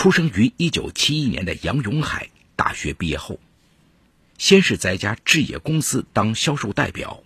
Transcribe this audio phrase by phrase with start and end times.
[0.00, 3.38] 出生于1971年的杨永海，大学毕业后，
[4.38, 7.22] 先是在一家置业公司当销售代表，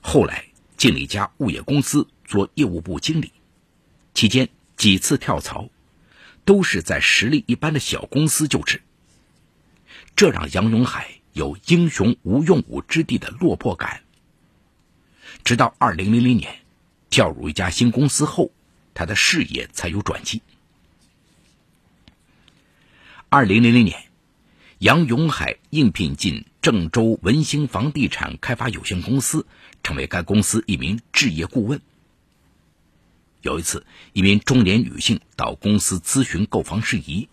[0.00, 0.46] 后来
[0.76, 3.30] 进了一家物业公司做业务部经理，
[4.12, 5.68] 期间几次跳槽，
[6.44, 8.82] 都是在实力一般的小公司就职。
[10.16, 14.02] 这让杨永海有英雄无用武之地的落魄感。
[15.44, 16.58] 直到2000年，
[17.08, 18.50] 跳入一家新公司后，
[18.94, 20.42] 他的事业才有转机。
[23.36, 24.00] 二零零零年，
[24.78, 29.44] 杨永海应聘进郑州文兴房地产开发有限公司，
[29.82, 31.80] 成为该公司一名置业顾问。
[33.42, 37.28] 有一次，一名中年女性到公司咨询购房事宜，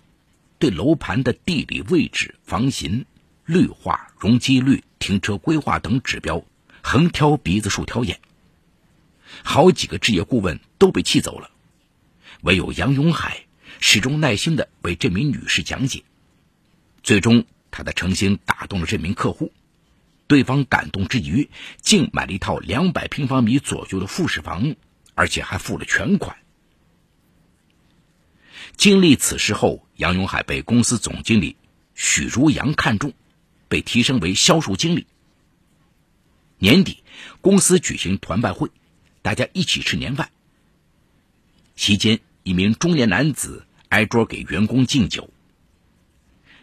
[0.58, 3.06] 对楼盘的地理位置、房型、
[3.46, 6.44] 绿化、容积率、停车规划等指标
[6.82, 8.20] 横挑鼻子竖挑眼，
[9.44, 11.52] 好几个置业顾问都被气走了，
[12.42, 13.46] 唯有杨永海。
[13.84, 16.04] 始终耐心的为这名女士讲解，
[17.02, 19.52] 最终他的诚心打动了这名客户，
[20.28, 21.50] 对方感动之余，
[21.82, 24.76] 竟买了一套两百平方米左右的复式房，
[25.16, 26.38] 而且还付了全款。
[28.78, 31.58] 经历此事后，杨永海被公司总经理
[31.96, 33.14] 许如阳看中，
[33.68, 35.08] 被提升为销售经理。
[36.60, 37.04] 年底，
[37.42, 38.70] 公司举行团拜会，
[39.24, 40.30] 大家一起吃年饭。
[41.76, 43.66] 席间，一名中年男子。
[43.92, 45.30] 挨桌给员工敬酒。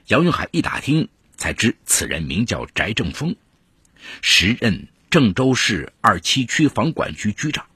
[0.07, 3.37] 杨永海一打听，才知此人名叫翟正峰，
[4.23, 7.67] 时任郑州市二七区房管局局长。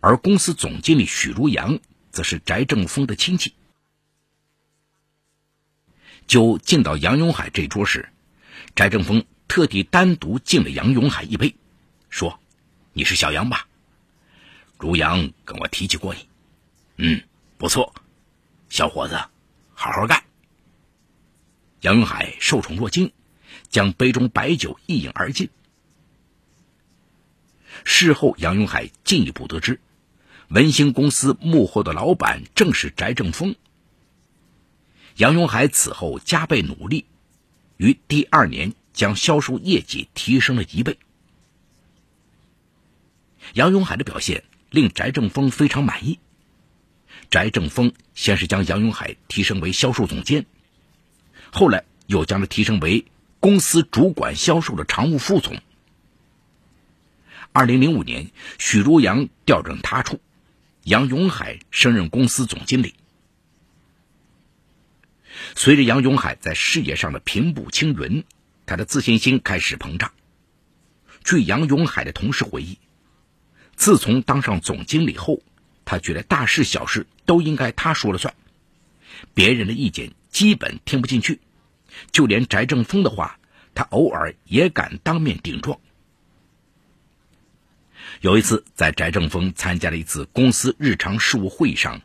[0.00, 1.78] 而公司总经理许如阳，
[2.10, 3.54] 则是翟正峰的亲戚。
[6.26, 8.08] 酒敬到杨永海这桌时，
[8.74, 11.54] 翟正峰特地单独敬了杨永海一杯，
[12.10, 12.40] 说
[12.92, 13.68] ：“你是小杨吧？
[14.78, 16.26] 如阳跟我提起过你，
[16.96, 17.22] 嗯，
[17.56, 17.94] 不错。”
[18.72, 19.16] 小伙子，
[19.74, 20.24] 好好干。
[21.82, 23.12] 杨永海受宠若惊，
[23.68, 25.50] 将杯中白酒一饮而尽。
[27.84, 29.78] 事后，杨永海进一步得知，
[30.48, 33.56] 文兴公司幕后的老板正是翟正峰。
[35.16, 37.04] 杨永海此后加倍努力，
[37.76, 40.98] 于第二年将销售业绩提升了一倍。
[43.52, 46.18] 杨永海的表现令翟正峰非常满意。
[47.32, 50.44] 翟正峰先是将杨永海提升为销售总监，
[51.50, 53.06] 后来又将他提升为
[53.40, 55.58] 公司主管销售的常务副总。
[57.50, 60.20] 二零零五年，许如阳调任他处，
[60.84, 62.94] 杨永海升任公司总经理。
[65.54, 68.24] 随着杨永海在事业上的平步青云，
[68.66, 70.12] 他的自信心开始膨胀。
[71.24, 72.78] 据杨永海的同事回忆，
[73.74, 75.40] 自从当上总经理后。
[75.84, 78.34] 他觉得大事小事都应该他说了算，
[79.34, 81.40] 别人的意见基本听不进去，
[82.10, 83.38] 就连翟正峰的话，
[83.74, 85.78] 他偶尔也敢当面顶撞。
[88.20, 92.00] 有一次，在翟正峰参加了一次公司日常事务会议上，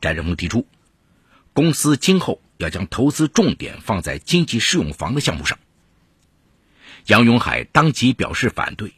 [0.00, 0.66] 翟正峰提出，
[1.52, 5.58] 公司今后要将投资重点放在经济适用房的项目上。
[7.06, 8.94] 杨永海当即表示反对，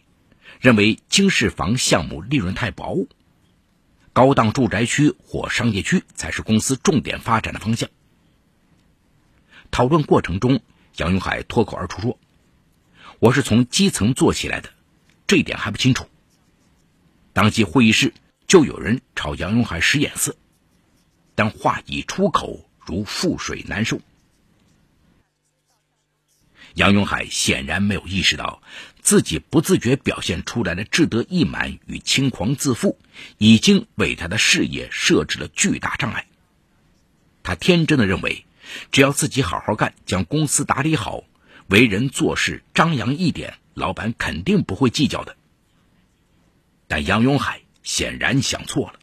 [0.60, 3.06] 认为经适房项目利润太薄。
[4.12, 7.88] 高档住宅区或商业区才是公司重点发展的方向。
[9.70, 10.60] 讨论过程中，
[10.96, 12.18] 杨永海脱口而出说
[13.20, 14.68] ：“我是从基层做起来的，
[15.26, 16.06] 这一点还不清楚。”
[17.32, 18.12] 当即会议室
[18.46, 20.36] 就有人朝杨永海使眼色，
[21.34, 23.98] 但话已出口，如覆水难收。
[26.74, 28.62] 杨永海显然没有意识到，
[29.00, 32.98] 自己不自觉表现出来的志得意满与轻狂自负，
[33.38, 36.26] 已经为他的事业设置了巨大障碍。
[37.42, 38.46] 他天真的认为，
[38.90, 41.24] 只要自己好好干，将公司打理好，
[41.66, 45.36] 为人做事张扬一点，老板肯定不会计较的。
[46.88, 48.98] 但杨永海显然想错了。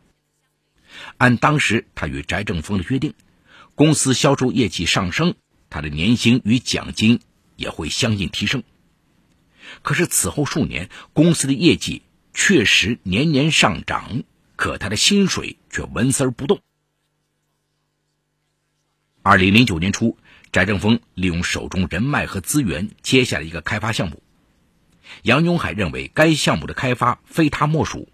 [1.18, 3.14] 按当时他与翟正峰的约定，
[3.76, 5.36] 公司销售业绩上升，
[5.70, 7.20] 他的年薪与奖金。
[7.60, 8.64] 也会相应提升。
[9.84, 12.02] 可是此后数年，公司的业绩
[12.34, 14.24] 确实年年上涨，
[14.56, 16.62] 可他的薪水却纹丝儿不动。
[19.22, 20.18] 二零零九年初，
[20.52, 24.24] 翟正峰利用手中人脉和资源接下了一个开发项目。
[25.24, 28.10] 杨永海认为该项目的开发非他莫属，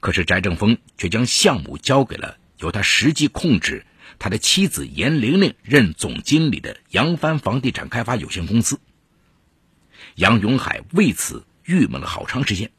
[0.00, 3.84] 可是翟正峰却将项目交给了由他实际控制。
[4.24, 8.80] 他的妻子严玲玲任总经理的扬帆房地产开发有限公司。
[10.14, 12.70] 杨永海为此郁闷了好长时间。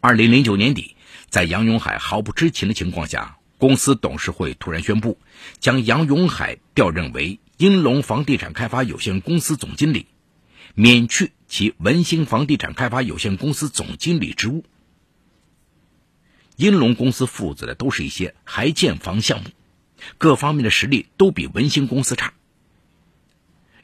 [0.00, 0.94] 二零零九年底，
[1.30, 5.18] 在杨永海毫不知情的情况下，公司董事会突然宣布，
[5.58, 10.06] 将杨永海调任为英龙房地产开发有限公司总经理，
[10.76, 14.64] 免去其文兴房地产开发有限公司总经理职务。
[16.56, 19.50] 英龙公司负责的都是一些还建房项目，
[20.18, 22.32] 各方面的实力都比文兴公司差。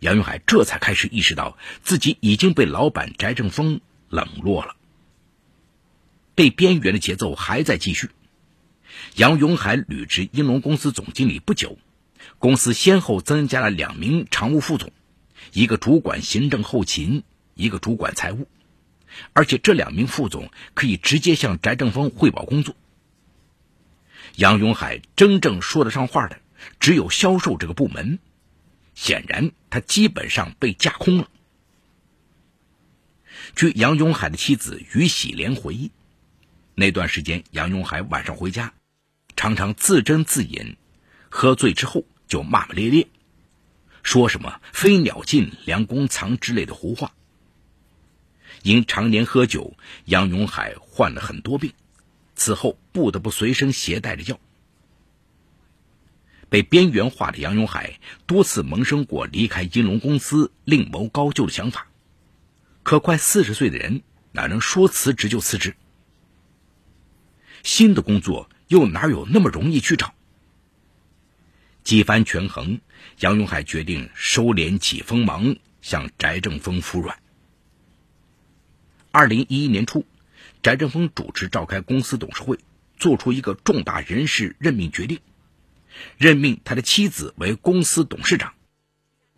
[0.00, 4.74] 杨永海这才开始意识到自己已经被老板翟正峰冷落了。
[6.34, 8.10] 被边缘的节奏还在继续。
[9.16, 11.78] 杨永海履职英龙公司总经理不久，
[12.38, 14.92] 公司先后增加了两名常务副总，
[15.52, 17.22] 一个主管行政后勤，
[17.54, 18.48] 一个主管财务，
[19.32, 22.74] 而且这两名副总可以直接向翟正峰汇报工作。
[24.36, 26.40] 杨永海真正说得上话的
[26.80, 28.18] 只有销售这个部门，
[28.94, 31.28] 显然他基本上被架空了。
[33.54, 35.90] 据杨永海的妻子于喜莲回忆。
[36.74, 38.72] 那段时间，杨永海晚上回家，
[39.36, 40.76] 常常自斟自饮，
[41.28, 43.08] 喝醉之后就骂骂咧咧，
[44.02, 47.12] 说什么“飞鸟尽，良弓藏”之类的胡话。
[48.62, 51.72] 因常年喝酒，杨永海患了很多病，
[52.34, 54.38] 此后不得不随身携带着药。
[56.48, 61.88] 被边缘化的杨永海多次萌生过离开金龙公司另谋高就的想法，
[62.82, 65.74] 可快四十岁的人哪能说辞职就辞职？
[67.62, 70.14] 新的工作又哪有那么容易去找？
[71.82, 72.80] 几番权衡，
[73.20, 77.21] 杨永海决定收敛起锋芒，向翟正峰服软。
[79.12, 80.04] 二零一一年初，
[80.62, 82.58] 翟振峰主持召开公司董事会，
[82.98, 85.20] 做出一个重大人事任命决定，
[86.18, 88.54] 任命他的妻子为公司董事长，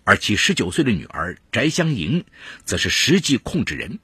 [0.05, 2.25] 而其十九岁的女儿翟香莹
[2.65, 3.99] 则是实际控制人，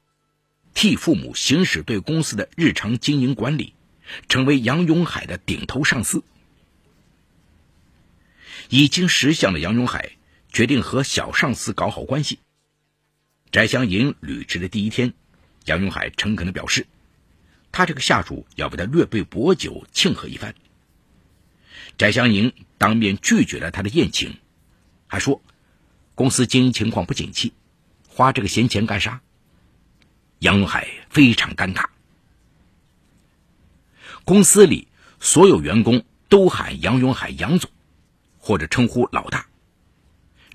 [0.75, 3.73] 替父母行使对公司的日常经营管理。
[4.29, 6.25] 成为杨永海的顶头上司。
[8.69, 10.17] 已经识相的杨永海
[10.51, 12.41] 决定和小上司搞好关系。
[13.53, 15.15] 翟香莹履职的第一天，
[15.65, 16.87] 杨永海诚恳的表示，
[17.73, 20.55] 他这个下属要为他略备薄酒庆贺一番。
[21.99, 24.39] 翟香银当面拒绝了他的宴请，
[25.07, 25.43] 还说
[26.15, 27.53] 公司经营情况不景气，
[28.09, 29.21] 花这个闲钱干啥？
[30.39, 31.87] 杨永海非常尴尬。
[34.25, 37.71] 公司里所有员工都喊杨永海杨总，
[38.39, 39.47] 或者称呼老大。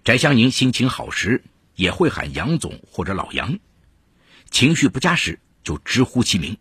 [0.03, 1.43] 翟香凝心情好时
[1.75, 3.59] 也会喊杨总或者老杨，
[4.55, 6.55] 情绪不佳时就直呼其名。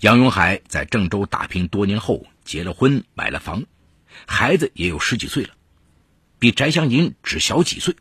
[0.00, 3.66] 杨永海在郑州打拼多年后结了婚，买了房，
[4.26, 5.54] 孩子也有十几岁了，
[6.40, 7.94] 比翟香银只小几岁。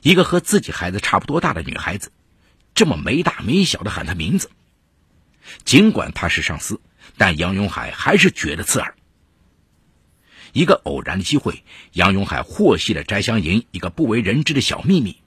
[0.00, 2.12] 一个和自己孩子差不多大的女孩子，
[2.74, 4.50] 这么没大没小的喊他名字。
[5.66, 6.80] 尽管他是上司，
[7.18, 8.94] 但杨永海还是觉得刺耳。
[10.54, 11.62] 一个偶然的机会，
[11.92, 15.18] 杨永海获悉了翟香银一个不为人知的小秘密，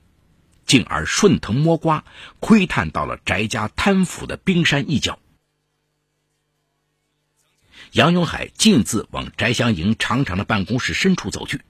[0.70, 2.06] 进而顺藤摸瓜，
[2.40, 5.18] 窥探到了翟家贪腐的冰山一角。
[7.94, 11.62] 杨永海径自往翟香银长长的办公室深处走去。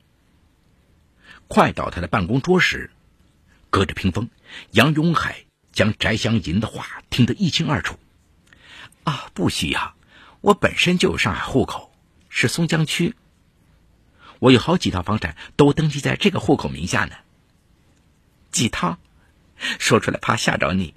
[1.48, 2.92] 快到他的办公桌时，
[3.70, 4.30] 隔着屏风，
[4.72, 7.98] 杨永海将翟香银的话听得一清二楚。
[9.06, 9.96] 啊，不需要，
[10.42, 11.96] 我本身就有上海户口，
[12.28, 13.16] 是松江区。
[14.40, 17.16] 我有好几套房产都登记在这个户口名下呢。
[18.52, 18.98] 几套？
[19.78, 20.94] 说出来怕吓着你。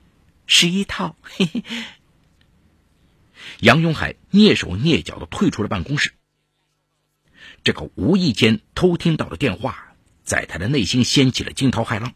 [0.46, 1.16] 十一套。
[1.22, 1.64] 嘿嘿。
[3.58, 6.12] 杨永海蹑手蹑脚的退出了办公室。
[7.64, 9.94] 这个无意间偷听到的电话，
[10.24, 12.14] 在他的内心掀起了惊涛骇浪。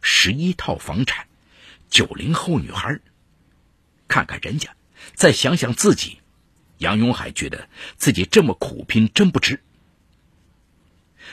[0.00, 1.26] 十一套房产，
[1.90, 3.00] 九零后女孩。
[4.08, 4.74] 看看人家，
[5.14, 6.20] 再想想自己，
[6.78, 9.62] 杨永海觉得自己这么苦拼真不值。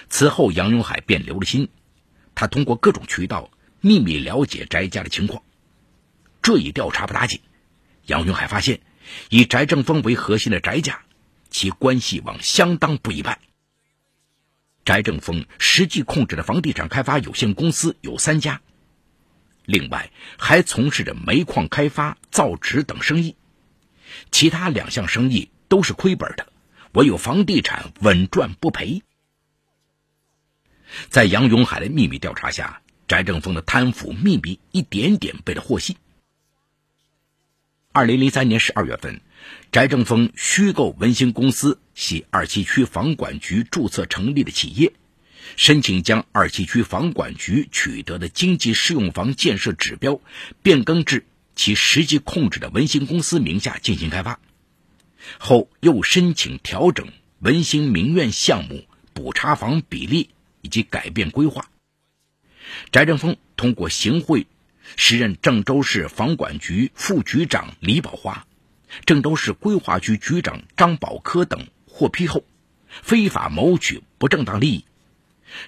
[0.09, 1.69] 此后，杨永海便留了心，
[2.35, 3.49] 他通过各种渠道
[3.81, 5.43] 秘密了解翟家的情况。
[6.41, 7.41] 这一调查不打紧，
[8.05, 8.81] 杨云海发现，
[9.29, 11.01] 以翟正峰为核心的翟家，
[11.49, 13.39] 其关系网相当不一般。
[14.85, 18.61] 翟正峰实际控制的房地产开发有限公司有三家。
[19.65, 23.37] 另外，还从事着煤矿开发、造纸等生意，
[24.29, 26.47] 其他两项生意都是亏本的，
[26.91, 29.03] 唯有房地产稳赚不赔。
[31.09, 35.97] 在杨永海的秘密调查下，翟正峰的贪腐秘密一点点被他获悉。
[37.91, 39.21] 二零零三年十二月份，
[39.71, 44.93] 翟正峰虚构文兴公司系二七区房管局注册成立的企业。
[45.57, 50.21] 申请将二七区房管局取得的经济适用房建设指标
[50.63, 54.39] 变更至其实际控制的文兴公司名下进行开发，
[55.37, 57.09] 后又申请调整
[57.39, 60.29] 文兴名苑项目补差房比例
[60.63, 61.69] 以及改变规划。
[62.91, 64.47] 翟正峰通过行贿，
[64.95, 68.47] 时任郑州市房管局副局长李宝华、
[69.05, 72.43] 郑州市规划局局长张宝科等获批后，
[72.87, 74.85] 非法谋取不正当利益，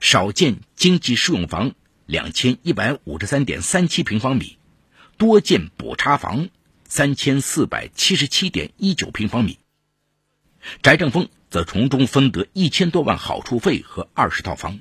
[0.02, 1.76] 少建经济适用房
[2.06, 4.58] 两千一百五十三点三七平方米，
[5.18, 6.50] 多建补差房
[6.88, 9.60] 三千四百七十七点一九平方米。
[10.82, 14.80] 翟正峰则从中分得一千多万好处费和二十套房。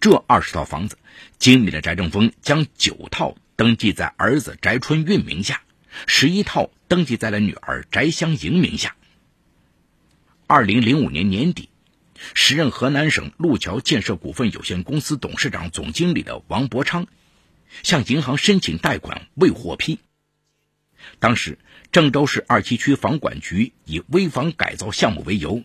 [0.00, 0.96] 这二十套房子，
[1.38, 5.62] 经理的翟正峰将九套登记在儿子翟春运名下，
[6.06, 8.96] 十一套登记在了女儿翟香莹名下。
[10.46, 11.68] 二零零五年年底，
[12.32, 17.06] 时任河南省路桥建设股份有限公司董事长、总经理的王伯昌，
[17.82, 19.98] 向银行申请贷款未获批。
[21.18, 21.58] 当时，
[21.92, 25.62] 郑州市二七区房管局以危房改造项目为由，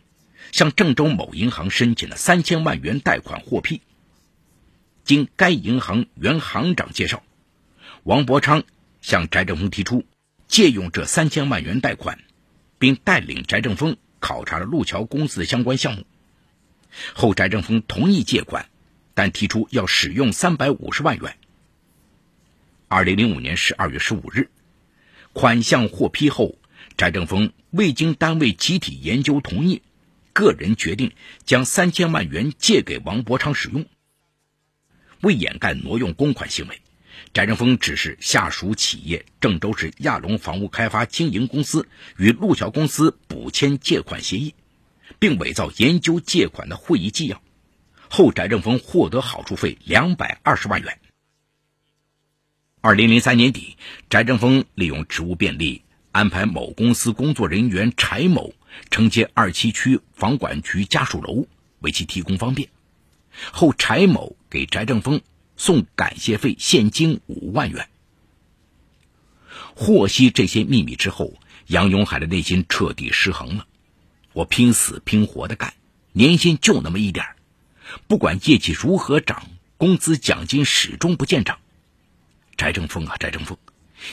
[0.52, 3.82] 向郑州某银行申请了三千万元贷款获批。
[5.06, 7.24] 经该银行原行长介绍，
[8.04, 8.64] 王伯昌
[9.02, 10.04] 向翟正峰提出
[10.48, 12.18] 借用这三千万元贷款，
[12.80, 16.06] 并带领翟正峰考察了路桥公司的相关项目。
[17.14, 18.68] 后翟正峰同意借款，
[19.14, 21.38] 但提出要使用三百五十万元。
[22.88, 24.50] 二零零五年十二月十五日，
[25.34, 26.58] 款项获批后，
[26.98, 29.84] 翟正峰未经单位集体研究同意，
[30.34, 31.12] 个人决定
[31.44, 33.86] 将三千万元借给王伯昌使用。
[35.26, 36.80] 为掩盖挪用公款行为，
[37.34, 44.54] 翟正峰指示下属企业郑州市亚龙房屋开发经营公司与路桥公司补签借款协议，
[45.18, 47.42] 并伪造研究借款的会议纪要。
[48.08, 51.00] 后翟正峰获得好处费两百二十万元。
[52.82, 53.78] 二零零三年底，
[54.12, 58.54] 翟正峰利用职务便利，安排某公司工作人员柴某
[58.92, 61.48] 承接二七区房管局家属楼，
[61.80, 62.70] 为其提供方便。
[63.52, 65.22] 后柴某给翟正峰
[65.58, 67.90] 送感谢费现金五万元。
[69.76, 71.34] 获悉这些秘密之后，
[71.68, 73.68] 杨永海的内心彻底失衡了。
[74.34, 75.74] 我拼死拼活的干，
[76.14, 77.26] 年薪就那么一点
[78.08, 81.60] 不管业绩如何涨，工资奖金始终不见涨。
[82.58, 83.58] 翟正峰啊，翟正峰，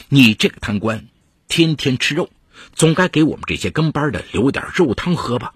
[0.09, 1.07] 你这个贪官，
[1.47, 2.29] 天天吃肉，
[2.73, 5.53] 总该给我们这些跟班的留点肉汤喝吧。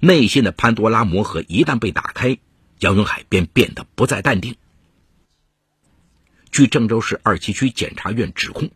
[0.00, 2.38] 内心的潘多拉魔盒一旦被打开，
[2.80, 4.56] 杨永海便变得不再淡定。
[6.50, 8.70] 据郑州市二七区检察院指控，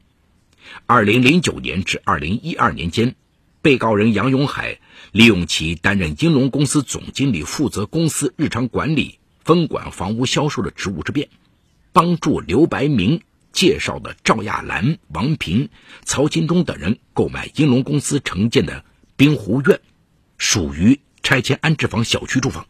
[0.86, 3.14] 二零零九年至二零一二年间，
[3.62, 4.78] 被告人杨永海
[5.12, 11.28] 利用其担任英龙公司总经理，负责公司日常管理、分管房屋销售的职务之便，
[11.92, 13.22] 帮助刘白明
[13.52, 15.68] 介绍的赵亚兰、王平、
[16.04, 18.84] 曹金忠等人购买英龙公司承建的
[19.16, 19.80] 滨湖苑，
[20.38, 20.98] 属于。
[21.30, 22.66] 拆迁安置房小区住房，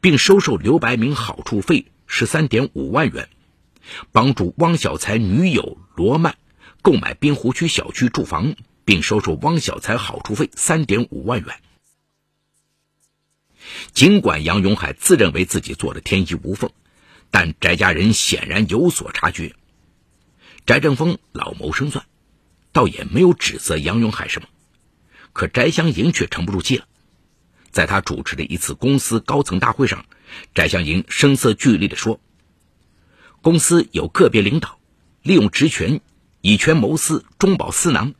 [0.00, 3.28] 并收受刘白明好处费十三点五万元，
[4.10, 6.38] 帮助汪小才女友罗曼
[6.80, 8.56] 购买滨湖区小区住房，
[8.86, 11.60] 并收受汪小才好处费三点五万元。
[13.92, 16.70] 尽管杨永海自认为自己做的天衣无缝，
[17.30, 19.54] 但翟家人显然有所察觉。
[20.64, 22.06] 翟正峰老谋深算，
[22.72, 24.48] 倒也没有指责杨永海什么，
[25.34, 26.86] 可翟香莹却沉不住气了。
[27.78, 30.04] 在他主持的一次公司高层大会上，
[30.52, 32.18] 翟香盈声色俱厉地说
[33.40, 34.80] ：“公司有个别领导
[35.22, 36.00] 利用职权
[36.40, 38.14] 以权谋私、中饱私囊，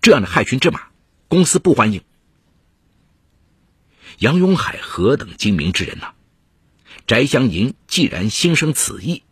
[0.00, 0.82] 这样的害群之马，
[1.26, 2.02] 公司不欢迎。”
[4.20, 6.12] 杨永海何等精明之人呐！
[7.08, 9.24] 翟香盈既然心生此意，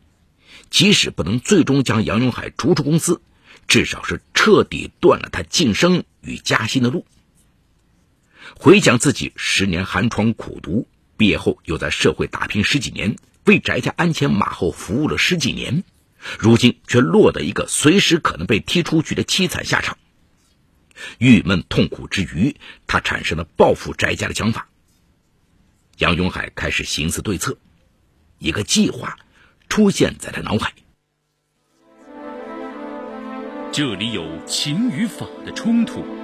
[0.69, 3.21] 即使不能最终将杨永海逐出公司，
[3.69, 7.07] 至少是彻底断了他晋升与加薪的路。
[8.57, 15.85] 回想自己十年寒窗苦读，毕业后又在社会打拼十几年，为翟家鞍前马后服务了十几年，
[16.39, 19.99] 如今却落得一个随时可能被踢出去的凄惨下场。
[21.19, 24.69] 郁闷痛苦之余，他产生了报复翟家的想法。
[25.99, 27.57] 杨永海开始行思对策，
[28.39, 29.17] 一个计划
[29.69, 30.73] 出现在他脑海。
[33.73, 36.24] 这里有情与法的冲突。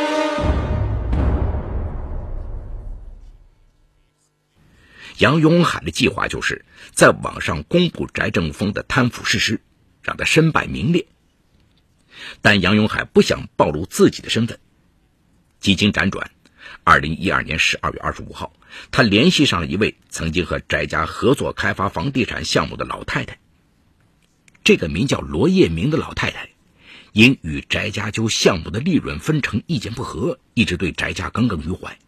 [5.21, 9.61] 杨永海的计划就是在网上公布翟正峰的贪腐事实，
[10.01, 11.05] 让他身败名裂。
[12.41, 14.57] 但杨永海不想暴露自己的身份。
[15.59, 16.31] 几经辗转，
[16.83, 18.51] 二零一二年十二月二十五号，
[18.89, 23.37] 他联系上了一位曾经和翟家合作开发房地产项目的老太太。
[24.63, 26.49] 这个名叫罗叶明的老太太，
[27.13, 31.99] 因与翟家就项目的利润分成意见不合，一直对翟家耿耿于怀。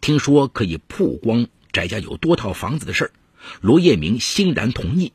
[0.00, 3.10] 听说可以曝光翟家有多套房子的事儿，
[3.60, 5.12] 罗叶明欣然同意，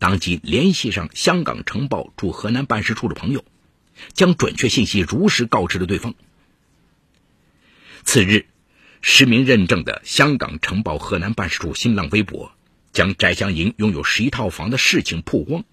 [0.00, 3.44] 当即联系上香港城报驻河南办事处的朋友，
[4.12, 6.14] 将准确信息如实告知了对方。
[8.02, 8.46] 次日，
[9.00, 12.52] 实名认证的香港城报河南办事处新浪微博
[12.92, 15.64] 将翟香盈拥有十一套房的事情曝光，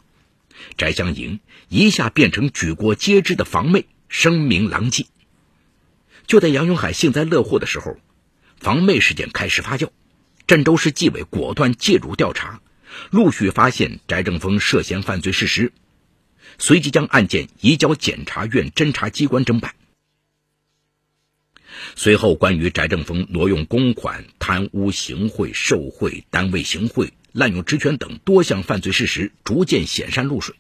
[0.77, 5.07] 翟香盈一下变成举国皆知的房妹，声名狼藉。
[6.27, 7.97] 就在杨永海幸灾乐祸的时候，
[8.59, 9.89] 房妹事件开始发酵，
[10.51, 12.59] 郑州市纪委果断介入调查，
[13.09, 15.71] 陆续发现翟正峰涉嫌犯罪事实，
[16.57, 19.75] 随即将案件移交检察院侦查机关侦办。
[21.95, 30.55] 随后，关于翟正峰挪用公款、贪污行贿、受贿、单位行贿、滥用职权等多项犯罪事实逐渐显山露水。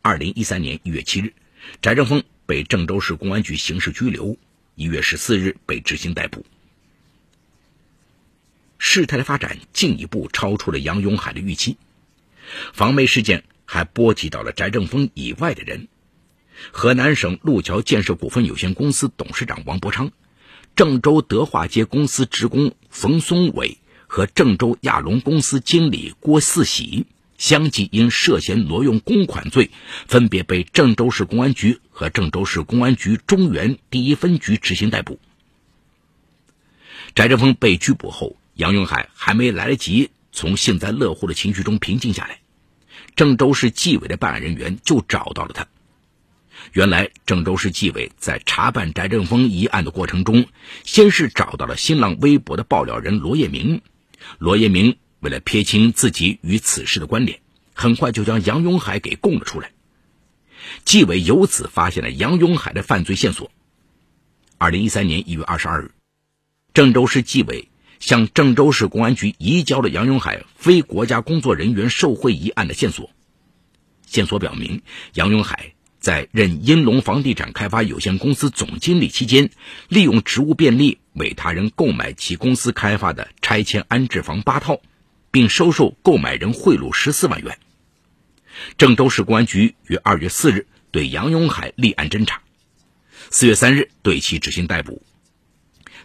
[0.00, 1.34] 二零一三年一月七日，
[1.82, 4.38] 翟正峰被郑州市公安局刑事拘留，
[4.74, 6.46] 一月十四日被执行逮捕。
[8.82, 11.76] 事态的发展进一步超出了杨永海的预期，
[12.72, 15.86] 房妹事件还波及到了翟正峰以外的人。
[16.72, 20.10] 河南省路桥建设股份有限公司董事长王伯昌、
[20.74, 27.06] 郑州德化街公司职工冯松伟和郑州亚龙公司经理郭四喜
[27.36, 29.70] 相继因涉嫌挪用公款罪，
[30.08, 35.20] 分别被郑州市公安局和郑州市公安局中原第一分局执行逮捕。
[37.14, 42.40] 翟正峰被拘捕后，杨永海还没来得及从幸灾乐祸的情绪中平静下来，
[43.16, 45.66] 郑州市纪委的办案人员就找到了他。
[46.74, 50.44] 原来，郑州市纪委在查办翟正峰一案的过程中，
[50.84, 53.80] 先是找到了新浪微博的爆料人罗叶明。
[54.36, 57.40] 罗叶明为了撇清自己与此事的关联，
[57.72, 59.72] 很快就将杨永海给供了出来。
[60.84, 63.50] 纪委由此发现了杨永海的犯罪线索。
[64.58, 65.92] 二零一三年一月二十二日，
[66.74, 67.70] 郑州市纪委
[68.00, 73.10] 向郑州市公安局移交了杨永海非国家工作人员受贿一案的线索。
[74.06, 74.82] 线索表明，
[75.14, 75.74] 杨永海。
[76.00, 79.50] 在任英龙房地产开发有限公司总经理期间，
[79.88, 84.80] 利用职务便利为他人购买其公司开发的拆迁安置房八套，
[85.30, 87.58] 并收受购买人贿赂十四万元。
[88.78, 92.40] 郑州市公安局于二月四日对杨永海立案侦查，
[93.28, 95.02] 四月三日对其执行逮捕。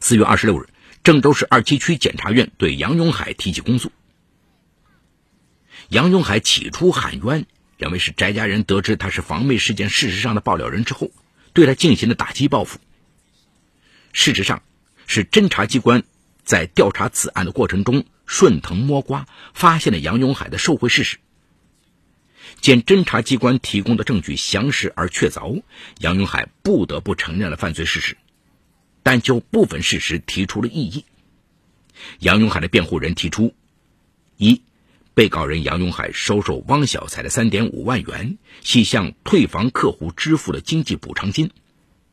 [0.02, 0.68] 四月二十六日，
[1.06, 3.92] 郑州市二七区检察院对杨永海提起公诉。
[5.90, 7.46] 杨永海起初喊冤。
[7.78, 11.12] 认为是翟家人得知他是房妹事件事实上的爆料人之后，
[11.52, 12.80] 对他进行了打击报复。
[14.14, 14.64] 事实上，
[15.08, 16.04] 是侦查机关
[16.44, 21.18] 在调查此案的过程中顺藤摸瓜，发现了杨永海的受贿事实。
[22.62, 25.62] 见侦查机关提供的证据详实而确凿，
[26.00, 28.16] 杨永海不得不承认了犯罪事实，
[29.06, 31.06] 但就部分事实提出了异议。
[32.22, 33.54] 杨永海的辩护人提出：
[34.36, 34.64] 一。
[35.14, 41.52] 被告人杨永海收受汪小才的三点五万元，系向退房客户支付的经济补偿金，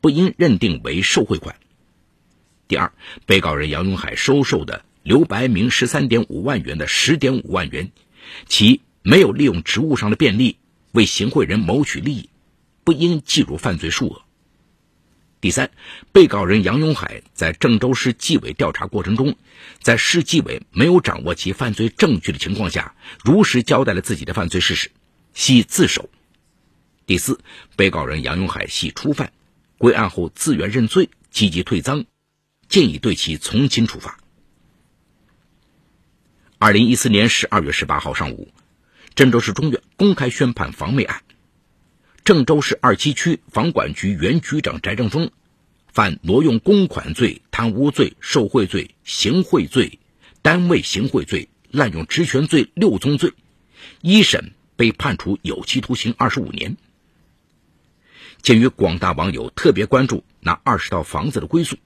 [0.02, 1.56] 不应认定为受贿款。
[2.68, 2.92] 第二，
[3.24, 7.90] 被告人杨永海收受的刘白明十三点五万元的十点五万元，
[8.46, 10.58] 其没有利用职务上的便利
[10.92, 12.28] 为行贿人谋取利益，
[12.84, 14.22] 不应计入犯罪数额。
[15.42, 15.72] 第三，
[16.12, 19.36] 被告人杨永海在郑州市纪委调查过程中，
[19.80, 24.92] 在市纪委没有掌握其犯罪证据的情况下，如实交代了自己的犯罪事实，
[25.34, 26.08] 系自首。
[27.06, 27.40] 第四，
[27.74, 29.32] 被告人杨永海系初犯，
[29.78, 32.04] 归案后自愿认罪，积极退赃，
[32.68, 34.20] 建议对其从轻处罚。
[36.58, 38.52] 二零一四年十二月十八号上午，
[39.16, 41.20] 郑州市中院公开宣判房妹案。
[42.24, 45.32] 郑州市二七区房管局原局长翟正峰，
[45.92, 49.98] 犯挪用公款罪、贪污罪、受贿罪、行贿罪、
[50.40, 53.32] 单位行贿罪、滥用职权罪六宗罪，
[54.02, 56.76] 一审被判处有期徒刑二十五年。
[58.40, 61.76] 鉴于广大网友特别关注那二十套房子的归宿，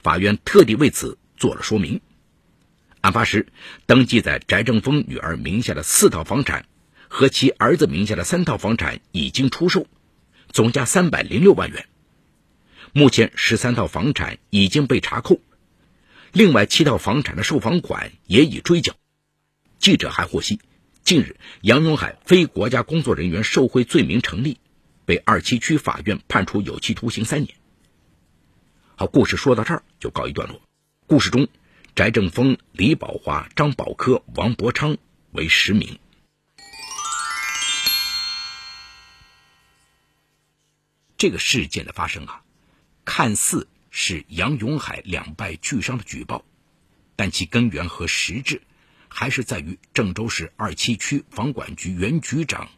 [0.00, 2.00] 法院特地为此做了说明。
[3.00, 3.48] 案发时，
[3.86, 6.66] 登记在翟正峰女儿名下的四套房产。
[7.18, 9.86] 和其儿子名下的三套房产已经出售，
[10.50, 11.88] 总价三百零六万元，
[12.92, 15.40] 目前十三套房产已经被查扣，
[16.32, 18.94] 另外七套房产的售房款也已追缴。
[19.78, 20.60] 记者还获悉，
[21.04, 24.58] 近日杨永海非国家工作人员受贿罪名成立，
[25.06, 27.54] 被二七区法院判处有期徒刑三年。
[28.94, 30.60] 好，故事说到这儿就告一段落。
[31.06, 31.48] 故事中，
[31.94, 34.98] 翟正峰、李宝华、张宝科、王伯昌
[35.32, 35.98] 为实名。
[41.18, 42.42] 这个事件的发生啊，
[43.04, 46.44] 看似是杨永海两败俱伤的举报，
[47.16, 48.60] 但其根源和实质，
[49.08, 52.68] 还是在于郑州市二七区房管局原局长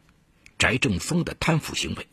[0.57, 2.07] 翟正峰的贪腐行为。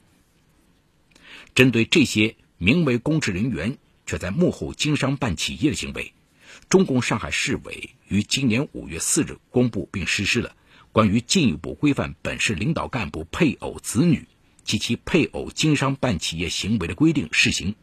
[1.54, 6.14] 针对这些名为公职人员却在幕后经商办企业的行为，
[6.70, 10.50] 中共上海市委于今年五月四日公布并实施了
[10.92, 14.18] 《关于进一步规范本市领导干部配偶子女》。
[14.66, 17.76] 及其配偶经商办企业行为的规定试行，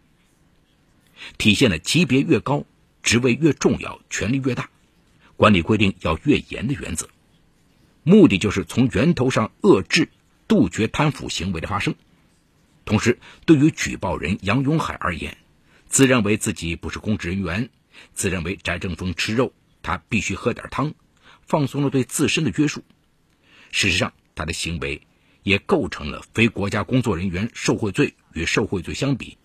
[1.38, 2.66] 体现了级别越高，
[3.02, 4.68] 职位越重要，权力越大，
[5.36, 7.08] 管理规定要越严的原则。
[8.02, 10.10] 目的就是从源头上遏制、
[10.48, 11.94] 杜绝贪腐行为的发生。
[12.84, 15.38] 同时，对于举报人杨永海而言，
[15.86, 17.70] 自认为自己不是公职人员，
[18.12, 20.94] 自认为翟正峰吃肉，他必须喝点汤，
[21.46, 22.82] 放松了对自身的约束。
[23.70, 25.06] 事实上，他的行为。
[25.42, 28.14] 也构成了非国家工作人员受贿罪。
[28.34, 29.36] 与受贿罪相比，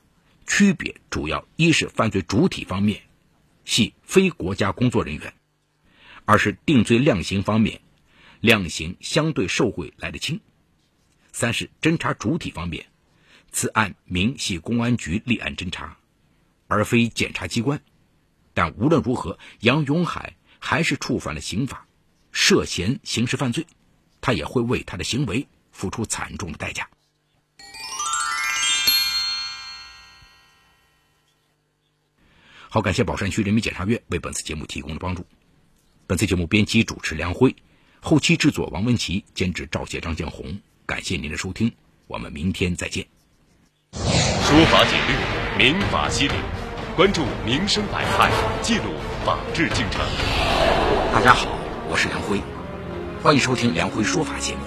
[0.46, 3.02] 区别主要一是犯罪主体方面
[3.66, 5.34] 系非国家工作人员，
[6.24, 7.82] 二是定罪量刑方面，
[8.40, 10.40] 量刑相对受贿来得轻；
[11.34, 12.86] 三是侦查主体方面，
[13.52, 15.98] 此案明系公安局立案侦查，
[16.68, 17.82] 而非检察机关。
[18.54, 21.86] 但无论如何，杨永海还是触犯了刑法，
[22.32, 23.68] 涉嫌刑事犯罪，
[24.22, 25.46] 他也会为他的行为。
[25.78, 26.90] 付出惨重的代价。
[32.68, 35.24] 好，感谢宝山区人民检察院为本次节目提供的帮助。
[36.08, 37.56] 本次节目编辑主持梁辉，
[38.02, 40.60] 后期制作王文琪，监制赵杰、张建红。
[40.88, 41.72] 感谢您的收听，
[42.08, 43.06] 我们明天再见。
[43.92, 46.34] 说法简略，民法析理，
[46.96, 48.32] 关注民生百态，
[48.64, 50.02] 记录法治进程。
[51.14, 51.48] 大家好，
[51.88, 52.42] 我是梁辉，
[53.22, 54.67] 欢迎收听梁辉说法节目。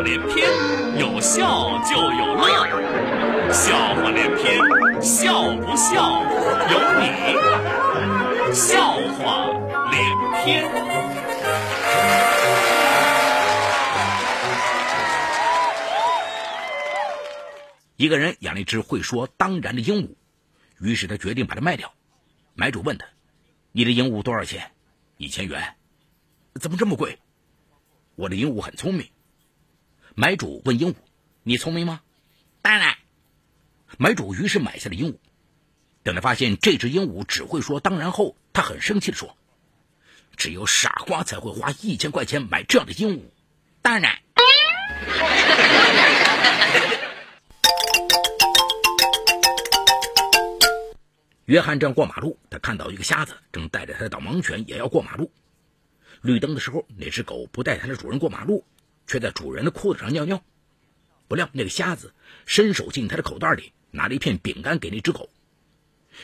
[0.00, 0.48] 连篇，
[0.98, 6.22] 有笑就有乐，笑话连篇，笑不笑
[6.70, 8.52] 由你。
[8.54, 9.48] 笑话
[9.90, 10.00] 连
[10.44, 10.70] 篇。
[17.96, 20.14] 一个人养了一只会说“当然”的鹦鹉，
[20.78, 21.92] 于是他决定把它卖掉。
[22.54, 23.04] 买主问他
[23.72, 24.70] ：“你的鹦鹉多少钱
[25.18, 25.74] ？”“一千元。
[26.60, 27.18] ”“怎么这么贵
[28.14, 29.04] ？”“我的鹦鹉很聪明。”
[30.20, 30.96] 买主问鹦鹉
[31.46, 32.00] ：“你聪明吗
[32.60, 32.96] ？”“当然。”
[33.98, 35.16] 买主于是买下了鹦鹉。
[36.02, 39.38] 等他发现这只鹦鹉只会说“当然”后，他很生气的说
[40.36, 43.20] ：“只有傻瓜才会花一千块钱买这样的鹦鹉。
[43.80, 44.18] ”“当然。
[51.46, 55.30] ”约翰正过马路，他看到一个瞎子正带着他的导盲犬也要过马路。
[56.22, 58.64] 绿灯的时候，那只狗不带它的主人过马路。
[59.08, 60.44] 却在主人的裤子上尿尿，
[61.26, 62.12] 不料那个瞎子
[62.46, 65.28] 伸手进他的口袋里拿了一片饼干给那只狗。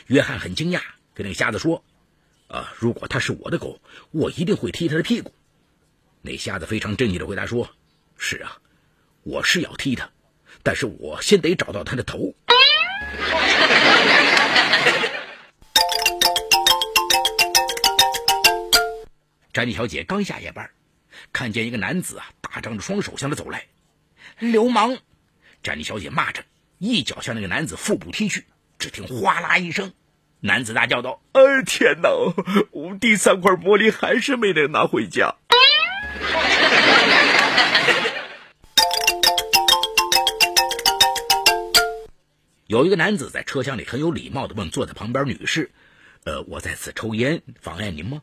[0.07, 0.81] 约翰很惊讶，
[1.13, 1.83] 跟那个瞎子说
[2.47, 5.33] ：“啊，如果他是我的狗，我一定会踢他的屁股。”
[6.21, 7.69] 那瞎子非常正义的回答说
[8.17, 8.59] ：“是啊，
[9.23, 10.11] 我是要踢他，
[10.61, 12.33] 但是我先得找到他的头。”
[19.51, 20.69] 詹妮小姐刚下夜班。
[21.33, 23.65] 看见一个男子啊，大张着双手向他走来，
[24.39, 24.97] 流氓！
[25.61, 26.43] 詹妮小姐骂着，
[26.77, 28.45] 一脚向那个男子腹部踢去。
[28.79, 29.93] 只听哗啦一声，
[30.39, 32.09] 男子大叫道：“呃，天哪！
[32.71, 35.35] 我第三块玻璃还是没能拿回家。”
[42.67, 45.71] 有一个男子在车厢里很有礼貌的问坐在旁边女士
[46.23, 48.21] ：“呃，我在此抽烟，妨碍您吗？”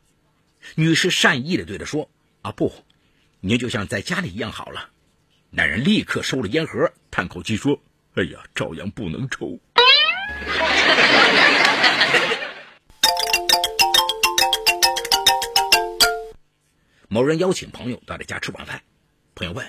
[0.77, 2.09] 女士善意的对他说。
[2.43, 2.73] 啊不，
[3.45, 4.91] 您就像在家里一样好了。
[5.51, 7.83] 男人立刻收了烟盒，叹口气说
[8.15, 9.59] ：“哎呀，照样不能抽。
[17.09, 18.81] 某人邀请朋友到他家吃晚饭，
[19.35, 19.67] 朋友问：“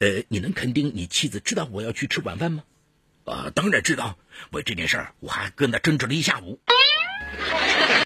[0.00, 2.62] 呃，你能肯定你妻子知道我要去吃晚饭吗
[3.24, 4.18] ？”“啊，当然知道。
[4.50, 6.60] 为这件事，我还跟他争执了一下午。”